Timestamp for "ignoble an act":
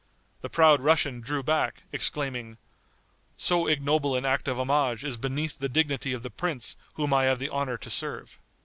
3.67-4.47